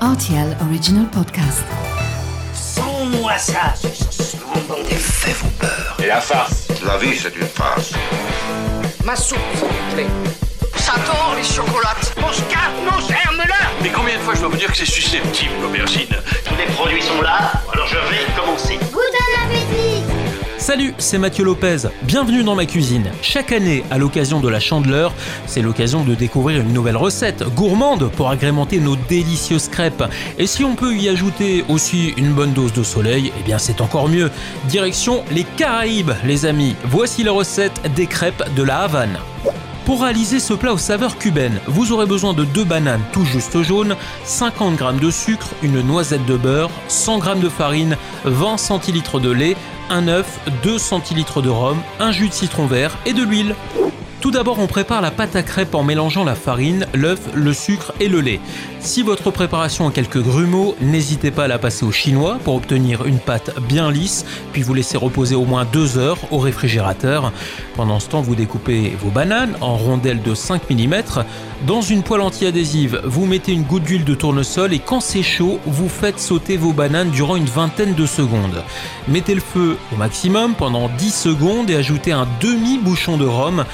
RTL 0.00 0.56
Original 0.68 1.06
Podcast. 1.10 1.64
Sans-moi 2.54 3.36
ça, 3.36 3.74
Des 4.88 4.94
faits 4.94 5.36
vont 5.38 5.50
peur. 5.58 5.96
Et 6.02 6.06
la 6.06 6.20
farce 6.20 6.68
La 6.86 6.96
vie, 6.98 7.16
c'est 7.16 7.34
une 7.34 7.46
farce. 7.46 7.92
Ma 9.04 9.16
soupe, 9.16 9.38
s'il 9.56 9.66
vous 9.66 9.94
plaît. 9.94 10.06
Ça 10.76 10.92
tord 11.04 11.34
les 11.36 11.42
chocolates. 11.42 12.14
Mon 12.20 12.32
scarpe, 12.32 12.74
mon 12.84 12.98
germe-là 13.08 13.56
Mais 13.82 13.90
combien 13.90 14.14
de 14.16 14.20
fois 14.20 14.34
je 14.34 14.40
dois 14.40 14.50
vous 14.50 14.56
dire 14.56 14.70
que 14.70 14.76
c'est 14.76 14.86
susceptible, 14.86 15.52
l'aubergine? 15.62 16.14
Tous 16.44 16.54
les 16.56 16.66
produits 16.74 17.02
sont 17.02 17.20
là, 17.20 17.50
alors 17.72 17.88
je. 17.88 17.97
Salut, 20.78 20.94
c'est 20.98 21.18
Mathieu 21.18 21.44
Lopez. 21.44 21.88
Bienvenue 22.04 22.44
dans 22.44 22.54
ma 22.54 22.64
cuisine. 22.64 23.10
Chaque 23.20 23.50
année, 23.50 23.82
à 23.90 23.98
l'occasion 23.98 24.38
de 24.38 24.48
la 24.48 24.60
Chandeleur, 24.60 25.12
c'est 25.44 25.60
l'occasion 25.60 26.04
de 26.04 26.14
découvrir 26.14 26.60
une 26.60 26.72
nouvelle 26.72 26.96
recette 26.96 27.42
gourmande 27.56 28.12
pour 28.12 28.30
agrémenter 28.30 28.78
nos 28.78 28.94
délicieuses 28.94 29.66
crêpes. 29.66 30.04
Et 30.38 30.46
si 30.46 30.62
on 30.62 30.76
peut 30.76 30.94
y 30.94 31.08
ajouter 31.08 31.64
aussi 31.68 32.14
une 32.16 32.32
bonne 32.32 32.52
dose 32.52 32.72
de 32.72 32.84
soleil, 32.84 33.32
eh 33.40 33.42
bien 33.42 33.58
c'est 33.58 33.80
encore 33.80 34.08
mieux. 34.08 34.30
Direction 34.68 35.24
les 35.32 35.42
Caraïbes, 35.42 36.12
les 36.24 36.46
amis. 36.46 36.76
Voici 36.84 37.24
la 37.24 37.32
recette 37.32 37.80
des 37.96 38.06
crêpes 38.06 38.44
de 38.54 38.62
la 38.62 38.82
Havane. 38.82 39.18
Pour 39.88 40.02
réaliser 40.02 40.38
ce 40.38 40.52
plat 40.52 40.74
aux 40.74 40.76
saveurs 40.76 41.16
cubaines, 41.16 41.62
vous 41.66 41.92
aurez 41.92 42.04
besoin 42.04 42.34
de 42.34 42.44
deux 42.44 42.64
bananes 42.64 43.00
tout 43.10 43.24
juste 43.24 43.62
jaunes, 43.62 43.96
50 44.24 44.78
g 44.78 44.84
de 45.00 45.10
sucre, 45.10 45.48
une 45.62 45.80
noisette 45.80 46.26
de 46.26 46.36
beurre, 46.36 46.70
100 46.88 47.22
g 47.22 47.34
de 47.40 47.48
farine, 47.48 47.96
20 48.26 48.58
centilitres 48.58 49.18
de 49.18 49.30
lait, 49.30 49.56
un 49.88 50.08
œuf, 50.08 50.40
2 50.62 50.76
centilitres 50.76 51.40
de 51.40 51.48
rhum, 51.48 51.78
un 52.00 52.12
jus 52.12 52.28
de 52.28 52.34
citron 52.34 52.66
vert 52.66 52.98
et 53.06 53.14
de 53.14 53.22
l'huile. 53.22 53.54
Tout 54.20 54.32
d'abord, 54.32 54.58
on 54.58 54.66
prépare 54.66 55.00
la 55.00 55.12
pâte 55.12 55.36
à 55.36 55.44
crêpes 55.44 55.76
en 55.76 55.84
mélangeant 55.84 56.24
la 56.24 56.34
farine, 56.34 56.86
l'œuf, 56.92 57.20
le 57.34 57.52
sucre 57.52 57.92
et 58.00 58.08
le 58.08 58.20
lait. 58.20 58.40
Si 58.80 59.04
votre 59.04 59.30
préparation 59.30 59.86
a 59.86 59.92
quelques 59.92 60.20
grumeaux, 60.20 60.74
n'hésitez 60.80 61.30
pas 61.30 61.44
à 61.44 61.48
la 61.48 61.58
passer 61.58 61.84
au 61.84 61.92
chinois 61.92 62.38
pour 62.42 62.56
obtenir 62.56 63.06
une 63.06 63.20
pâte 63.20 63.54
bien 63.68 63.92
lisse, 63.92 64.26
puis 64.52 64.62
vous 64.62 64.74
laissez 64.74 64.96
reposer 64.96 65.36
au 65.36 65.44
moins 65.44 65.64
2 65.64 65.98
heures 65.98 66.18
au 66.32 66.38
réfrigérateur. 66.38 67.32
Pendant 67.76 68.00
ce 68.00 68.08
temps, 68.08 68.20
vous 68.20 68.34
découpez 68.34 68.96
vos 69.00 69.10
bananes 69.10 69.56
en 69.60 69.76
rondelles 69.76 70.22
de 70.22 70.34
5 70.34 70.68
mm. 70.68 70.94
Dans 71.64 71.80
une 71.80 72.02
poêle 72.02 72.22
anti-adhésive, 72.22 73.00
vous 73.04 73.24
mettez 73.24 73.52
une 73.52 73.62
goutte 73.62 73.84
d'huile 73.84 74.04
de 74.04 74.14
tournesol 74.14 74.72
et 74.72 74.80
quand 74.80 75.00
c'est 75.00 75.22
chaud, 75.22 75.60
vous 75.64 75.88
faites 75.88 76.18
sauter 76.18 76.56
vos 76.56 76.72
bananes 76.72 77.10
durant 77.10 77.36
une 77.36 77.44
vingtaine 77.44 77.94
de 77.94 78.06
secondes. 78.06 78.64
Mettez 79.06 79.36
le 79.36 79.40
feu 79.40 79.76
au 79.92 79.96
maximum 79.96 80.54
pendant 80.54 80.88
10 80.88 81.14
secondes 81.14 81.70
et 81.70 81.76
ajoutez 81.76 82.10
un 82.10 82.26
demi-bouchon 82.40 83.16
de 83.16 83.26
rhum. 83.26 83.64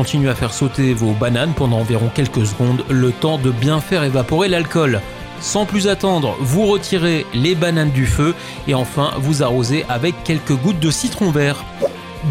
Continuez 0.00 0.30
à 0.30 0.34
faire 0.34 0.54
sauter 0.54 0.94
vos 0.94 1.12
bananes 1.12 1.52
pendant 1.54 1.76
environ 1.76 2.10
quelques 2.14 2.46
secondes, 2.46 2.86
le 2.88 3.12
temps 3.12 3.36
de 3.36 3.50
bien 3.50 3.82
faire 3.82 4.02
évaporer 4.02 4.48
l'alcool. 4.48 5.02
Sans 5.42 5.66
plus 5.66 5.88
attendre, 5.88 6.38
vous 6.40 6.64
retirez 6.64 7.26
les 7.34 7.54
bananes 7.54 7.90
du 7.90 8.06
feu 8.06 8.34
et 8.66 8.72
enfin 8.72 9.10
vous 9.18 9.42
arrosez 9.42 9.84
avec 9.90 10.14
quelques 10.24 10.56
gouttes 10.56 10.80
de 10.80 10.90
citron 10.90 11.30
vert. 11.30 11.66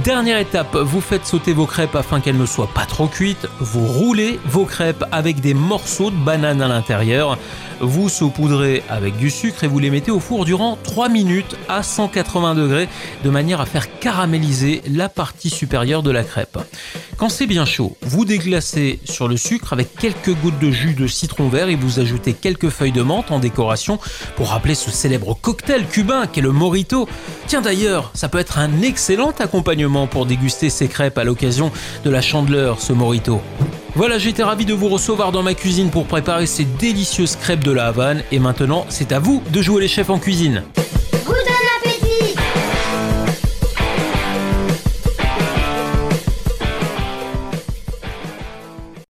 Dernière 0.03 0.37
étape, 0.37 0.75
vous 0.75 1.01
faites 1.01 1.25
sauter 1.25 1.51
vos 1.51 1.65
crêpes 1.65 1.95
afin 1.95 2.19
qu'elles 2.19 2.37
ne 2.37 2.45
soient 2.45 2.69
pas 2.71 2.85
trop 2.85 3.07
cuites. 3.07 3.47
Vous 3.59 3.87
roulez 3.87 4.39
vos 4.45 4.65
crêpes 4.65 5.03
avec 5.11 5.41
des 5.41 5.55
morceaux 5.55 6.11
de 6.11 6.15
banane 6.15 6.61
à 6.61 6.67
l'intérieur. 6.67 7.39
Vous 7.81 8.07
saupoudrez 8.07 8.83
avec 8.87 9.17
du 9.17 9.31
sucre 9.31 9.63
et 9.63 9.67
vous 9.67 9.79
les 9.79 9.89
mettez 9.89 10.11
au 10.11 10.19
four 10.19 10.45
durant 10.45 10.77
3 10.83 11.09
minutes 11.09 11.55
à 11.67 11.81
180 11.81 12.53
degrés 12.53 12.87
de 13.23 13.29
manière 13.31 13.61
à 13.61 13.65
faire 13.65 13.99
caraméliser 13.99 14.83
la 14.87 15.09
partie 15.09 15.49
supérieure 15.49 16.03
de 16.03 16.11
la 16.11 16.23
crêpe. 16.23 16.59
Quand 17.17 17.29
c'est 17.29 17.47
bien 17.47 17.65
chaud, 17.65 17.97
vous 18.01 18.25
déglacez 18.25 18.99
sur 19.05 19.27
le 19.27 19.37
sucre 19.37 19.73
avec 19.73 19.95
quelques 19.95 20.33
gouttes 20.35 20.59
de 20.59 20.71
jus 20.71 20.93
de 20.93 21.07
citron 21.07 21.49
vert 21.49 21.67
et 21.67 21.75
vous 21.75 21.99
ajoutez 21.99 22.33
quelques 22.33 22.69
feuilles 22.69 22.91
de 22.91 23.01
menthe 23.01 23.31
en 23.31 23.39
décoration 23.39 23.99
pour 24.35 24.49
rappeler 24.49 24.75
ce 24.75 24.91
célèbre 24.91 25.33
cocktail 25.41 25.85
cubain 25.87 26.27
qu'est 26.27 26.41
le 26.41 26.51
morito. 26.51 27.09
Tiens 27.47 27.61
d'ailleurs, 27.61 28.11
ça 28.13 28.29
peut 28.29 28.39
être 28.39 28.59
un 28.59 28.81
excellent 28.81 29.33
accompagnement 29.39 29.78
pour 30.11 30.25
déguster 30.25 30.69
ces 30.69 30.87
crêpes 30.87 31.17
à 31.17 31.23
l'occasion 31.23 31.71
de 32.03 32.09
la 32.09 32.21
chandeleur, 32.21 32.81
ce 32.81 32.91
morito. 32.91 33.41
Voilà, 33.95 34.17
j'étais 34.17 34.43
ravi 34.43 34.65
de 34.65 34.73
vous 34.73 34.89
recevoir 34.89 35.31
dans 35.31 35.41
ma 35.41 35.53
cuisine 35.53 35.89
pour 35.89 36.05
préparer 36.05 36.47
ces 36.47 36.65
délicieuses 36.65 37.37
crêpes 37.37 37.63
de 37.63 37.71
la 37.71 37.87
Havane 37.87 38.23
et 38.31 38.39
maintenant 38.39 38.85
c'est 38.89 39.11
à 39.13 39.19
vous 39.19 39.41
de 39.51 39.61
jouer 39.61 39.81
les 39.81 39.87
chefs 39.87 40.09
en 40.09 40.19
cuisine. 40.19 40.63